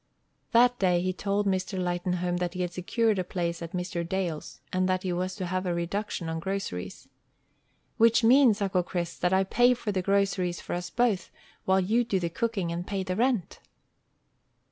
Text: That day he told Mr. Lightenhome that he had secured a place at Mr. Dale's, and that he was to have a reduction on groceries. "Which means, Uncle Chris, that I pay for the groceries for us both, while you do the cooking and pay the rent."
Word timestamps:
That 0.51 0.79
day 0.79 0.99
he 0.99 1.13
told 1.13 1.45
Mr. 1.45 1.77
Lightenhome 1.77 2.37
that 2.37 2.55
he 2.55 2.61
had 2.63 2.73
secured 2.73 3.19
a 3.19 3.23
place 3.23 3.61
at 3.61 3.73
Mr. 3.73 4.01
Dale's, 4.03 4.59
and 4.73 4.89
that 4.89 5.03
he 5.03 5.13
was 5.13 5.35
to 5.35 5.45
have 5.45 5.67
a 5.67 5.75
reduction 5.75 6.27
on 6.27 6.39
groceries. 6.39 7.07
"Which 7.97 8.23
means, 8.23 8.63
Uncle 8.63 8.81
Chris, 8.81 9.15
that 9.19 9.31
I 9.31 9.43
pay 9.43 9.75
for 9.75 9.91
the 9.91 10.01
groceries 10.01 10.59
for 10.59 10.73
us 10.73 10.89
both, 10.89 11.29
while 11.65 11.79
you 11.79 12.03
do 12.03 12.19
the 12.19 12.31
cooking 12.31 12.71
and 12.71 12.87
pay 12.87 13.03
the 13.03 13.15
rent." 13.15 13.59